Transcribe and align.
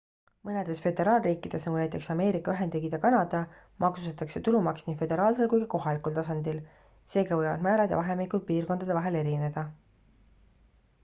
mõnedes 0.47 0.79
föderaalriikides 0.83 1.67
nagu 1.67 1.77
näiteks 1.81 2.07
ameerika 2.13 2.55
ühendriigid 2.55 2.95
ja 2.97 2.99
kanada 3.03 3.41
maksustatakse 3.83 4.41
tulumaks 4.49 4.87
nii 4.89 4.97
föderaalsel 5.03 5.51
kui 5.53 5.61
ka 5.65 5.69
kohalikul 5.75 6.17
tasandil 6.17 6.63
seega 7.15 7.39
võivad 7.43 7.69
määrad 7.69 7.95
ja 7.97 8.01
vahemikud 8.03 8.49
piirkondade 8.51 8.99
vahel 9.01 9.21
erineda 9.23 9.69